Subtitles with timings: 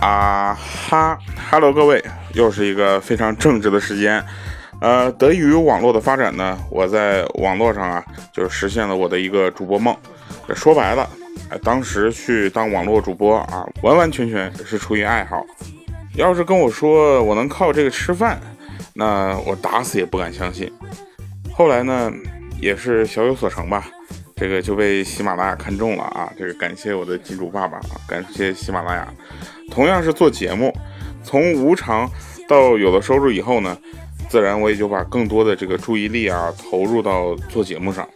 [0.00, 1.16] 啊哈
[1.48, 2.04] ，Hello，各位，
[2.34, 4.22] 又是一个非常正直的时间。
[4.80, 9.96] 呃，得益于网络的发展呢，我在网络上啊，就实现了我的一个主播梦。
[10.56, 11.08] 说白了，
[11.62, 15.40] 当时去当网络主播啊，完完全全是出于爱好。
[16.14, 18.40] 要是跟我说我能靠这个吃饭，
[18.94, 20.70] 那我打死也不敢相信。
[21.54, 22.12] 后来呢，
[22.60, 23.88] 也是小有所成吧，
[24.36, 26.32] 这个就被喜马拉雅看中了啊。
[26.38, 29.08] 这个感谢我的金主爸爸啊，感谢喜马拉雅。
[29.70, 30.74] 同样是做节目，
[31.24, 32.10] 从无偿
[32.46, 33.76] 到有了收入以后呢，
[34.28, 38.06] 自然我也就把更多的这个注意力啊投入到做节目上。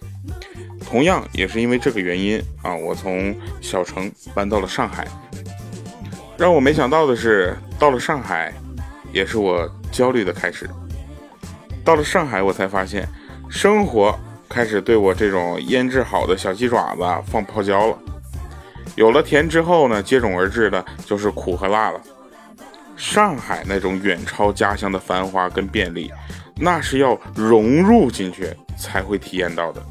[0.85, 5.07] 同样也是因为这个原因啊，我从小城搬到了上海。
[6.39, 8.53] 让我没想到的是，到了上海，
[9.11, 10.69] 也是我焦虑的开始。
[11.83, 13.09] 到了上海，我才发现，
[13.49, 17.99] 生活开始对我这种腌制好的小鸡爪子放泡椒了。
[18.97, 22.01] 有了甜之后呢，接踵而至的就是苦和辣了。
[22.97, 26.13] 上海那种远超家乡的繁华跟便利，
[26.57, 29.83] 那是要融入进去才会体验到的。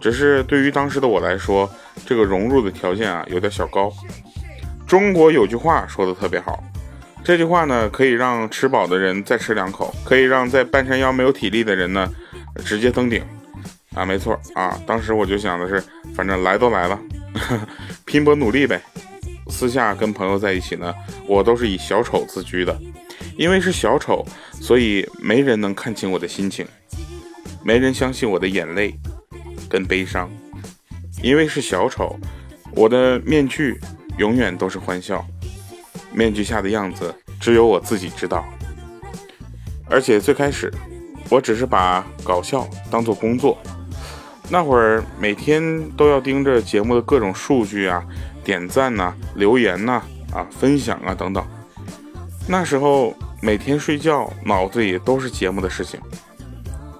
[0.00, 1.68] 只是对于当时的我来说，
[2.04, 3.92] 这个融入的条件啊，有点小高。
[4.86, 6.62] 中国有句话说的特别好，
[7.24, 12.08] 这句话呢可以让吃饱的人再吃两口，可以让在半山腰没有体力的人呢
[12.64, 13.22] 直接登顶。
[13.94, 15.82] 啊，没错啊，当时我就想的是，
[16.14, 17.00] 反正来都来了，
[18.04, 18.80] 拼搏努力呗。
[19.48, 20.94] 私下跟朋友在一起呢，
[21.26, 22.78] 我都是以小丑自居的，
[23.36, 26.66] 因为是小丑，所以没人能看清我的心情，
[27.64, 28.94] 没人相信我的眼泪
[29.68, 30.30] 跟悲伤，
[31.22, 32.16] 因为是小丑，
[32.72, 33.80] 我的面具。
[34.16, 35.24] 永远都是欢笑，
[36.12, 38.44] 面具下的样子只有我自己知道。
[39.88, 40.72] 而且最开始，
[41.28, 43.56] 我只是把搞笑当做工作，
[44.48, 48.04] 那会儿每天都要盯着节目的各种数据啊、
[48.42, 51.44] 点赞呐、留言呐、啊分享啊等等。
[52.48, 56.00] 那时候每天睡觉脑子里都是节目的事情，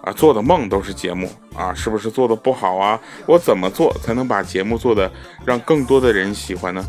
[0.03, 3.01] 啊做的梦都是节目啊，是不是做的不好啊？
[3.27, 5.11] 我怎么做才能把节目做的
[5.45, 6.85] 让更多的人喜欢呢？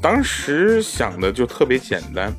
[0.00, 2.32] 当时想的就特别简单，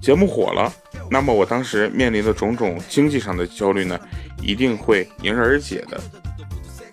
[0.00, 0.72] 节目火了，
[1.10, 3.98] 那么我当时面临的种种经济上的焦虑呢，
[4.40, 6.00] 一定会迎刃而解的。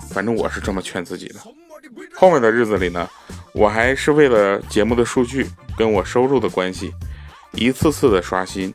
[0.09, 1.35] 反正我是这么劝自己的。
[2.15, 3.07] 后面的日子里呢，
[3.53, 6.91] 我还是为了节目的数据跟我收入的关系，
[7.51, 8.73] 一次次的刷新、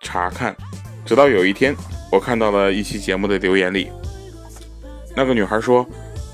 [0.00, 0.56] 查看，
[1.04, 1.74] 直到有一天，
[2.10, 3.90] 我看到了一期节目的留言里，
[5.14, 5.86] 那个女孩说，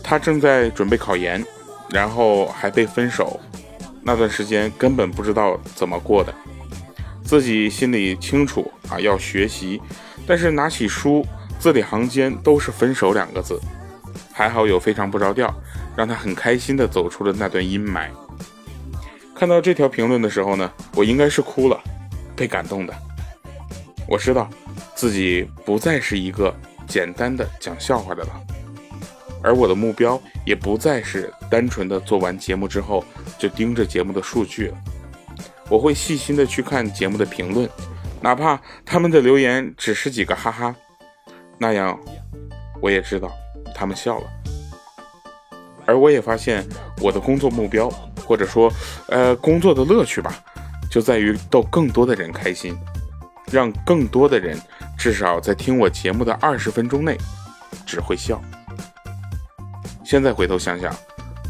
[0.03, 1.45] 她正在准备考研，
[1.91, 3.39] 然后还被分手。
[4.05, 6.33] 那段时间根本不知道怎么过的，
[7.25, 9.81] 自己心里清楚啊，要学习，
[10.27, 11.27] 但是拿起书，
[11.59, 13.59] 字里行间都是分手两个字。
[14.31, 15.53] 还好有非常不着调，
[15.97, 18.09] 让他很开心的走出了那段阴霾。
[19.35, 21.81] 看到这条评论的时候呢，我应该是哭了，
[22.37, 22.95] 被感动的。
[24.07, 24.51] 我知道
[24.95, 26.55] 自己不再是一个
[26.87, 28.31] 简单的讲笑话的了。
[29.45, 33.05] 而我的目标也不再是单纯的做完节目之后
[33.39, 34.79] 就盯着节目的数据了，
[35.69, 37.69] 我会细心的去看节目的评论，
[38.23, 40.75] 哪怕他们的留言只是几个哈哈，
[41.59, 42.01] 那样
[42.81, 43.31] 我也知道
[43.75, 44.27] 他们笑了。
[45.85, 46.67] 而我也发现
[47.03, 47.91] 我的工作目标，
[48.27, 48.73] 或者说
[49.09, 50.35] 呃工作的乐趣吧，
[50.91, 52.75] 就在于逗更多的人开心，
[53.53, 54.59] 让更多的人
[54.97, 57.19] 至少在听我节目的二十分钟内
[57.85, 58.41] 只会笑。
[60.05, 60.95] 现在回头想想，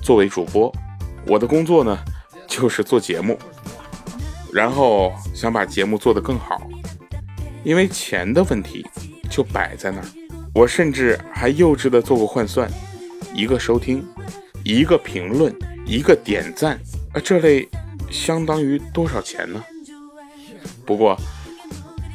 [0.00, 0.72] 作为主播，
[1.26, 1.98] 我的工作呢，
[2.46, 3.36] 就是做节目，
[4.52, 6.62] 然后想把节目做得更好，
[7.64, 8.86] 因为钱的问题
[9.28, 10.04] 就摆在那儿。
[10.54, 12.70] 我甚至还幼稚的做过换算，
[13.34, 14.06] 一个收听，
[14.62, 15.52] 一个评论，
[15.84, 16.78] 一个点赞，
[17.12, 17.68] 啊，这类
[18.08, 19.62] 相当于多少钱呢？
[20.86, 21.18] 不过，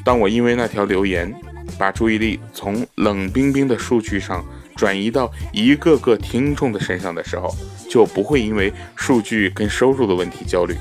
[0.06, 1.36] 当我因为那条留言，
[1.78, 4.42] 把注意力从冷冰冰的数据上。
[4.80, 7.54] 转移到一个个听众的身上的时候，
[7.90, 10.74] 就不会因为数据跟收入的问题焦虑。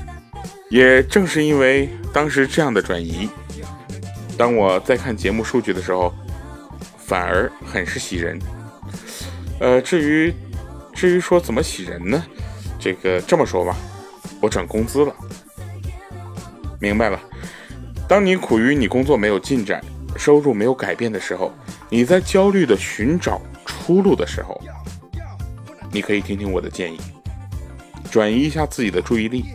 [0.69, 3.27] 也正是因为当时这样的转移，
[4.37, 6.13] 当我在看节目数据的时候，
[6.97, 8.39] 反而很是喜人。
[9.59, 10.33] 呃，至于
[10.93, 12.23] 至于说怎么喜人呢？
[12.79, 13.75] 这个这么说吧，
[14.39, 15.13] 我涨工资了。
[16.79, 17.19] 明白了，
[18.07, 19.83] 当你苦于你工作没有进展，
[20.15, 21.51] 收入没有改变的时候，
[21.89, 23.41] 你在焦虑的寻找。
[23.89, 24.55] 出路的时候，
[25.91, 26.99] 你可以听听我的建议，
[28.11, 29.45] 转移一下自己的注意力，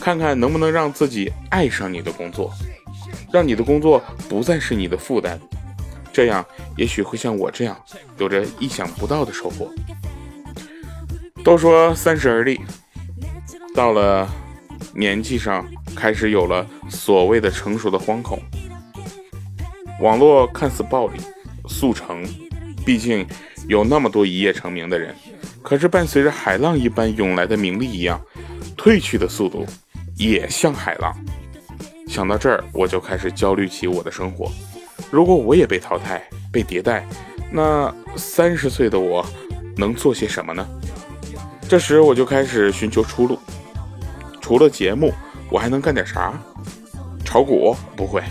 [0.00, 2.52] 看看能不能让自己爱上你的工作，
[3.32, 5.36] 让你的工作不再是你的负担。
[6.12, 6.46] 这样
[6.76, 7.76] 也许会像我这样，
[8.18, 9.68] 有着意想不到的收获。
[11.42, 12.60] 都说三十而立，
[13.74, 14.28] 到了
[14.94, 15.66] 年纪上
[15.96, 18.40] 开始有了所谓的成熟的惶恐。
[20.00, 21.18] 网络看似暴力、
[21.66, 22.24] 速成，
[22.86, 23.26] 毕竟
[23.66, 25.12] 有那么多一夜成名的人，
[25.60, 28.20] 可是伴随着海浪一般涌来的名利一样，
[28.76, 29.66] 退去的速度
[30.16, 31.12] 也像海浪。
[32.06, 34.52] 想到这儿，我就开始焦虑起我的生活。
[35.10, 36.22] 如果我也被淘汰、
[36.52, 37.04] 被迭代，
[37.50, 39.26] 那三十岁的我
[39.76, 40.64] 能做些什么呢？
[41.68, 43.36] 这时我就开始寻求出路。
[44.40, 45.12] 除了节目，
[45.50, 46.32] 我还能干点啥？
[47.24, 48.22] 炒股不会，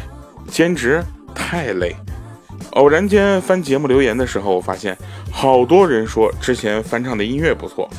[0.47, 1.03] 兼职
[1.35, 1.93] 太累。
[2.75, 4.97] 偶然间翻节目留言的时候，我发现
[5.31, 7.89] 好多人说之前翻唱的音乐不错。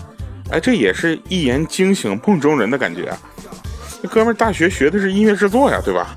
[0.51, 3.19] 哎，这也是一言惊醒梦中人的感觉啊！
[4.03, 6.15] 那哥们儿大学学的是音乐制作呀，对吧？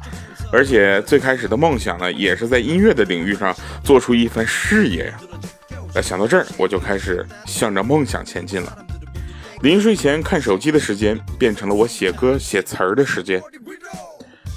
[0.51, 5.19] 而且最开始的梦想呢，也是在音乐的领域上做出一番事业呀。
[5.95, 8.85] 那想到这儿，我就开始向着梦想前进了。
[9.61, 13.41] 临睡前看手机的时间，变成了我写歌写词儿的时间。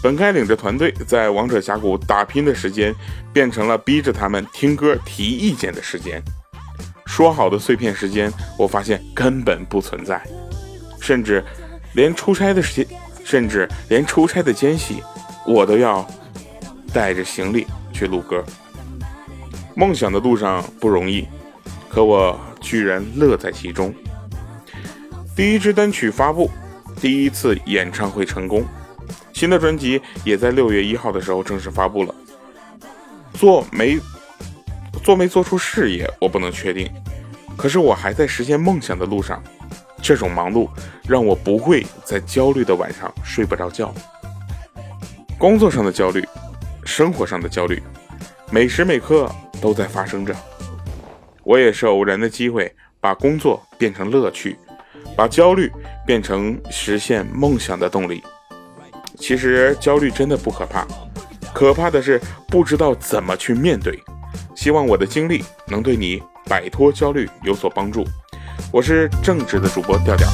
[0.02, 2.93] 本该领着团队在王者峡谷打拼的时间，
[3.32, 6.20] 变成了逼着他们听歌提意见的时间。
[7.06, 10.20] 说好的碎片时间，我发现根本不存在，
[11.00, 11.44] 甚至
[11.94, 15.02] 连出差的时间，甚至连出差的间隙。
[15.46, 16.06] 我都要
[16.93, 18.44] 带着行李去录歌。
[19.75, 21.26] 梦想的路上不容易，
[21.88, 23.94] 可我居然乐在其中。
[25.37, 26.50] 第一支单曲发布，
[27.00, 28.64] 第一次演唱会成功，
[29.42, 32.14] 新的专辑也在六月一号的时候正式发布了。
[33.34, 33.98] 做没
[35.02, 36.88] 做没做出事业，我不能确定。
[37.56, 39.42] 可是我还在实现梦想的路上，
[40.00, 40.68] 这种忙碌
[41.08, 43.92] 让我不会在焦虑的晚上睡不着觉。
[45.36, 46.24] 工作上的焦虑，
[46.84, 47.82] 生活上的焦虑，
[48.48, 49.28] 每时每刻
[49.60, 50.32] 都在发生着。
[51.42, 54.56] 我也是偶然的机会，把工作变成乐趣，
[55.16, 55.68] 把焦虑
[56.06, 58.22] 变成实现梦想的动力。
[59.22, 60.84] 其实焦虑真的不可怕，
[61.54, 63.96] 可怕的是不知道怎么去面对。
[64.56, 68.04] 希望我的经历能对你摆脱焦虑有所帮助。
[68.72, 70.26] 我是正直的主播调调。